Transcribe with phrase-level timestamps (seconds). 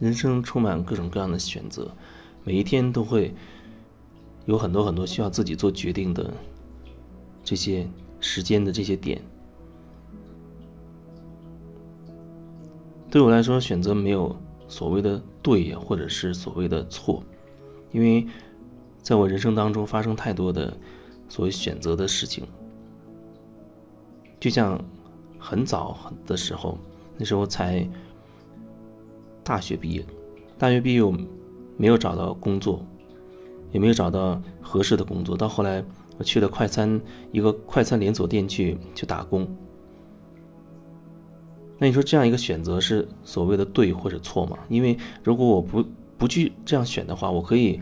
[0.00, 1.94] 人生充满各种各样的选择，
[2.42, 3.34] 每一天都会
[4.46, 6.32] 有很多很多需要自己做决定的
[7.44, 7.86] 这些
[8.18, 9.20] 时间的这些点。
[13.10, 14.34] 对我来说，选择没有
[14.68, 17.22] 所谓的对，或者是所谓的错，
[17.92, 18.26] 因为
[19.02, 20.74] 在我人生当中发生太多的
[21.28, 22.46] 所谓选择的事情，
[24.40, 24.82] 就像
[25.38, 26.78] 很早的时候，
[27.18, 27.86] 那时候才。
[29.50, 30.06] 大学毕业，
[30.56, 31.12] 大学毕业我
[31.76, 32.86] 没有找到工作，
[33.72, 35.36] 也没有找到合适的工作。
[35.36, 35.84] 到后来，
[36.18, 37.00] 我去了快餐
[37.32, 39.48] 一个快餐连锁店去去打工。
[41.78, 44.56] 那你说这样一个选择是所谓的对或者错吗？
[44.68, 45.84] 因为如果我不
[46.16, 47.80] 不去这样选的话，我可以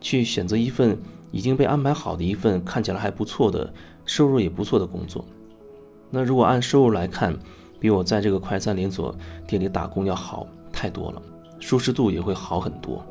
[0.00, 0.96] 去选择一份
[1.30, 3.70] 已经被安排好的一份看起来还不错的
[4.06, 5.22] 收入也不错的工作。
[6.08, 7.38] 那如果按收入来看，
[7.78, 9.14] 比我在这个快餐连锁
[9.46, 10.46] 店里打工要好。
[10.84, 11.22] 太多了，
[11.60, 13.02] 舒适度也会好很多。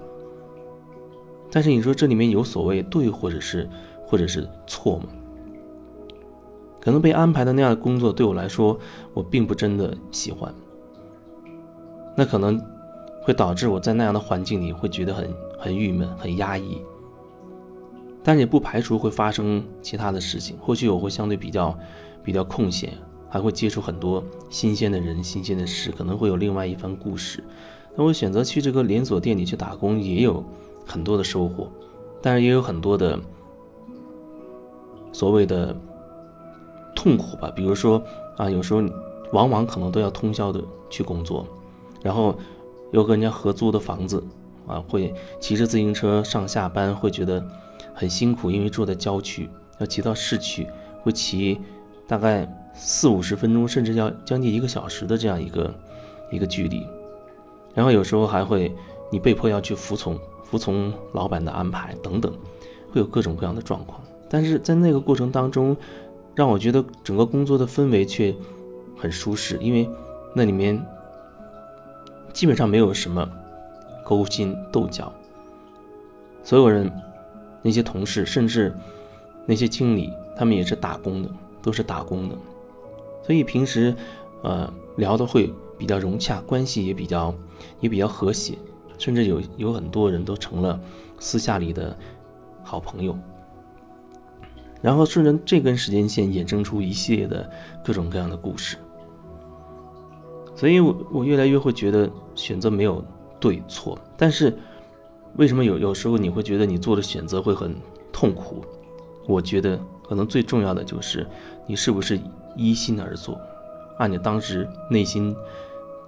[1.52, 3.68] 但是你说这里面有所谓对或者是
[4.06, 5.06] 或者是错吗？
[6.80, 8.80] 可能被安排的那样的工作对我来说，
[9.16, 10.54] 我并不真的喜欢。
[12.16, 12.62] 那可能
[13.24, 16.80] 会导致我在那样的环境里会觉得很很郁闷、很压抑。
[18.24, 21.76] 但也不排除会发生其他的事情，或许我会相对比较
[22.24, 22.94] 比较空闲。
[23.34, 27.44] 还会接触很多新鲜的人、新鲜的事，可能会有另外一番故事。
[27.96, 30.44] 那我选择去这个连锁店里去打工，也有
[30.86, 31.68] 很多的收获，
[32.22, 33.20] 但是也有很多的
[35.12, 35.76] 所谓的
[36.96, 37.52] 痛苦吧。
[37.56, 38.00] 比如说
[38.38, 38.84] 啊，有时候
[39.32, 41.44] 往往可能都要通宵的去工作，
[42.04, 42.38] 然后
[42.92, 44.24] 又跟人家合租的房子
[44.68, 47.44] 啊，会骑着自行车上下班，会觉得
[47.96, 50.68] 很辛苦，因为住在郊区，要骑到市区，
[51.02, 51.60] 会骑
[52.06, 52.48] 大概。
[52.74, 55.74] 四五十分钟，甚至要将近一个小时的这样一个
[56.32, 56.86] 一个距离，
[57.74, 58.74] 然后有时候还会
[59.12, 62.34] 你被迫要去服从服从老板的安排等等，
[62.92, 64.02] 会有各种各样的状况。
[64.30, 65.78] 但是在那个过程当中，
[66.34, 68.34] 让我觉得整个工作的氛围却
[68.98, 69.88] 很舒适，因为
[70.34, 70.84] 那里面
[72.34, 73.30] 基本上没有什么
[74.04, 75.14] 勾心斗角，
[76.44, 76.92] 所有人
[77.62, 78.74] 那些同事，甚至
[79.46, 81.30] 那些经理，他们也是打工的，
[81.62, 82.36] 都是打工的。
[83.26, 83.96] 所以平时，
[84.42, 87.34] 呃，聊的会比较融洽，关系也比较
[87.80, 88.58] 也比较和谐，
[88.98, 90.78] 甚至有有很多人都成了
[91.20, 91.98] 私下里的
[92.64, 93.18] 好朋友。
[94.82, 97.50] 然后顺着这根时间线衍生出一系列的
[97.86, 98.76] 各种各样的故事。
[100.54, 103.02] 所以我我越来越会觉得选择没有
[103.40, 104.54] 对错，但是
[105.38, 107.74] 为什么有有时候你会觉得你做的选择会很
[108.12, 108.62] 痛苦？
[109.26, 111.26] 我觉得可能最重要的就是
[111.66, 112.20] 你是不是。
[112.56, 113.40] 依心而做，
[113.98, 115.36] 按你当时内心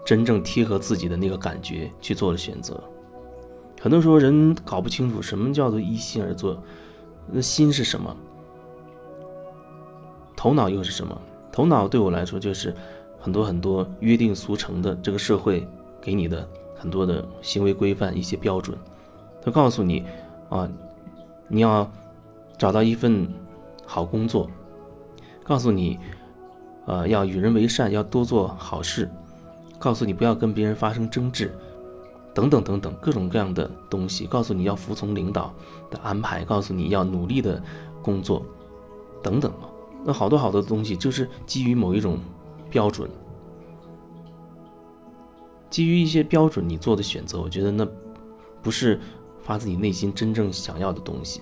[0.03, 2.81] 真正贴合自己的那个感觉去做的选择。
[3.81, 6.61] 很多时候人搞不清楚什么叫做依心而做，
[7.31, 8.16] 那心是什么？
[10.35, 11.19] 头脑又是什么？
[11.51, 12.73] 头脑对我来说就是
[13.19, 15.67] 很多很多约定俗成的这个社会
[16.01, 18.77] 给你的很多的行为规范一些标准，
[19.41, 20.03] 他告诉你
[20.50, 20.69] 啊，
[21.47, 21.89] 你要
[22.57, 23.27] 找到一份
[23.85, 24.50] 好工作，
[25.44, 25.97] 告诉你。
[26.85, 29.09] 呃，要与人为善，要多做好事，
[29.79, 31.51] 告诉你不要跟别人发生争执，
[32.34, 35.53] 等等等等，各种各样的东西，告诉你要服从领导
[35.90, 37.62] 的安排，告诉你要努力的
[38.03, 38.45] 工作，
[39.24, 39.51] 等等
[40.03, 42.19] 那好多好多东西就是基于某一种
[42.69, 43.09] 标准，
[45.72, 47.88] 基于一些标准你做的选择，我觉得那
[48.62, 49.00] 不是
[49.41, 51.41] 发自你内心真正想要的东西。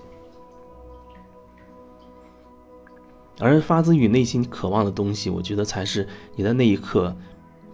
[3.38, 6.06] 而发自于内心渴望的东西，我觉得才是
[6.36, 7.14] 你的那一刻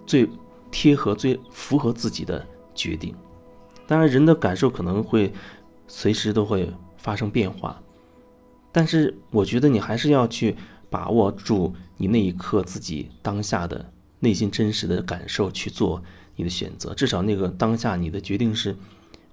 [0.07, 0.29] 最
[0.71, 2.45] 贴合、最符合自己的
[2.75, 3.15] 决定。
[3.87, 5.33] 当然，人的感受可能会
[5.87, 7.81] 随时都会发生变化，
[8.73, 10.57] 但是我觉得你还是要去
[10.89, 13.85] 把握住你那一刻自己当下的
[14.21, 16.03] 内心真实的感受去做
[16.37, 16.95] 你的选择。
[16.95, 18.75] 至少那个当下你的决定是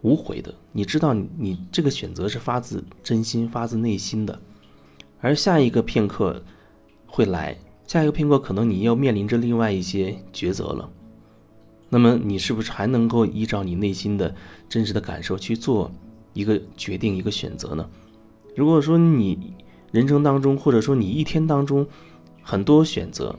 [0.01, 4.37] 无悔的，你知道你这个选择是发自真心、发自内心的。
[5.19, 6.43] 而下一个片刻
[7.05, 10.89] 会来，下一个片刻可能你要面临着另外一些抉择了。
[11.89, 14.35] 那么你是不是还能够依照你内心的
[14.67, 15.89] 真实的感受去做
[16.33, 17.89] 一个决定、一个选择呢？
[18.55, 19.53] 如果说你
[19.91, 21.87] 人生当中，或者说你一天当中
[22.41, 23.33] 很多选择，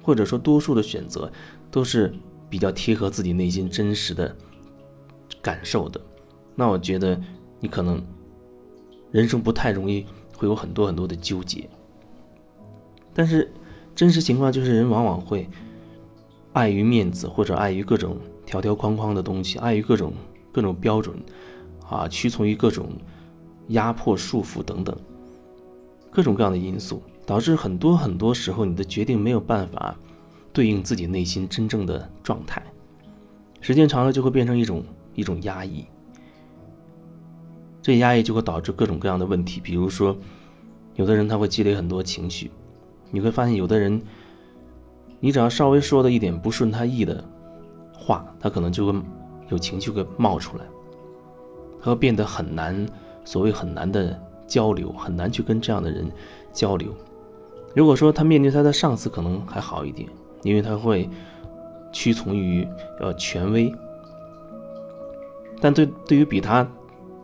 [0.00, 1.30] 或者说多数的选择
[1.70, 2.14] 都是
[2.48, 4.34] 比较贴合自己内心真实的
[5.42, 6.00] 感受的，
[6.54, 7.20] 那我觉得
[7.58, 8.00] 你可能
[9.10, 10.06] 人生不太容易。
[10.40, 11.68] 会有很多很多的纠结，
[13.12, 13.52] 但是
[13.94, 15.46] 真实情况就是人往往会
[16.54, 18.16] 碍于面子或者碍于各种
[18.46, 20.14] 条条框框的东西，碍于各种
[20.50, 21.14] 各种标准，
[21.86, 22.88] 啊，屈从于各种
[23.68, 24.96] 压迫、束缚等等，
[26.10, 29.94] 各种各样的因素，导致很多很多时候你的决定没有办法
[30.54, 32.64] 对应自己内心真正的状态，
[33.60, 34.82] 时间长了就会变成一种
[35.14, 35.84] 一种压抑，
[37.82, 40.16] 这压抑就会导致各种各样的问题，比如说，
[40.94, 42.50] 有的人他会积累很多情绪，
[43.10, 44.00] 你会发现有的人。
[45.22, 47.22] 你只要稍微说的一点不顺他意的
[47.92, 48.98] 话，他可能就会
[49.50, 50.64] 有情绪会冒出来，
[51.82, 52.88] 他会变得很难，
[53.22, 56.10] 所谓很难的交流，很难去跟这样的人
[56.54, 56.90] 交流。
[57.76, 60.08] 如果说他面对他的上司，可能还好一点，
[60.42, 61.06] 因为他会
[61.92, 62.66] 屈从于
[62.98, 63.70] 呃权威，
[65.60, 66.66] 但对对于比他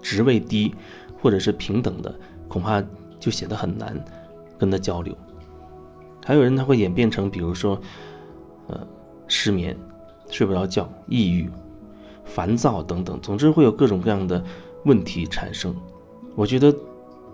[0.06, 0.72] 职位低
[1.20, 2.14] 或者是平等的，
[2.46, 2.80] 恐怕
[3.18, 3.92] 就显得很难
[4.56, 5.12] 跟他交流。
[6.24, 7.76] 还有人他会演变成，比如说，
[8.68, 8.86] 呃，
[9.26, 9.76] 失眠、
[10.30, 11.50] 睡不着觉、抑郁、
[12.24, 14.40] 烦躁等等，总之会有各种各样的
[14.84, 15.74] 问题产生。
[16.36, 16.72] 我觉得，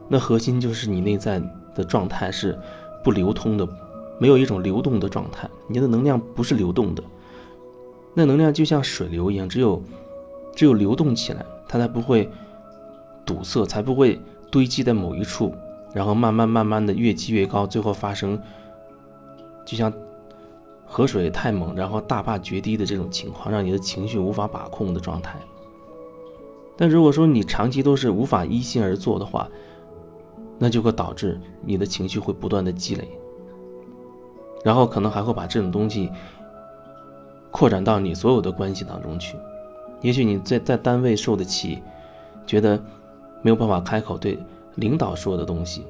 [0.08, 1.42] 那核心就是你内在
[1.74, 2.58] 的状态是
[3.04, 3.69] 不流通的，
[4.19, 7.04] 没有一种流动的状态，你的能量不是流动的。
[8.14, 9.82] 那能量就像水流一样，只有
[10.56, 12.30] 只有流动起来，它才不会
[13.24, 14.20] 堵塞，才不会
[14.50, 15.54] 堆积在某一处，
[15.92, 18.40] 然后慢慢慢慢的越积越高，最后发生。
[19.64, 19.92] 就像
[20.84, 25.38] 河水太猛，然后大坝决堤的这种情况，让你的情绪无法把控的状态。
[26.76, 29.48] 但如果说你长期都是无法依心而做的话，
[30.58, 33.08] 那就会导致你的情绪会不断的积累，
[34.64, 36.10] 然后可能还会把这种东西
[37.50, 39.36] 扩展到你所有的关系当中去。
[40.00, 41.80] 也许你在在单位受的气，
[42.44, 42.82] 觉得
[43.43, 44.39] 没有办法开口对
[44.77, 45.85] 领导说的东西。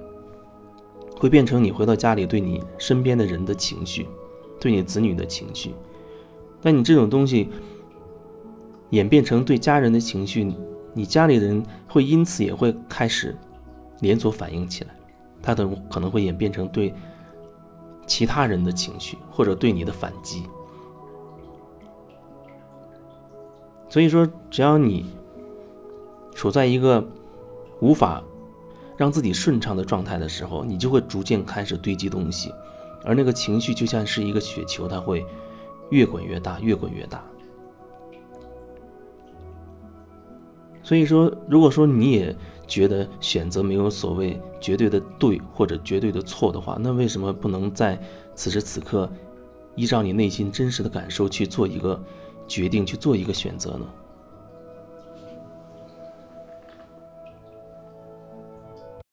[1.19, 4.09] 会变成你回到家里对你身边的人的情绪，
[4.59, 5.73] 对你子女的情绪，
[6.61, 7.49] 但你这种东西
[8.91, 10.53] 演变成对家人的情绪，
[10.93, 13.37] 你家里人会因此也会开始
[14.01, 14.91] 连锁反应起来，
[15.41, 16.93] 他的可能会演变成对
[18.05, 20.43] 其他人的情绪，或者对你的反击。
[23.89, 25.07] 所以说，只要你
[26.35, 27.07] 处在一个
[27.83, 28.23] 无法。
[28.97, 32.53] 让自己顺畅的状态的时候，你就会逐渐开始堆积东西，
[33.05, 35.25] 而那个情绪就像是一个雪球，它会
[35.91, 37.25] 越滚越大，越滚越大。
[40.85, 42.37] 所以说，如果说你也
[42.67, 48.01] 觉得选择没有所谓绝对的对或者绝对的错的话，那为什么不能在
[48.37, 49.11] 此时此刻，
[49.75, 52.01] 依照你内心真实的感受去做一个
[52.47, 53.87] 决定，去做一个选择呢？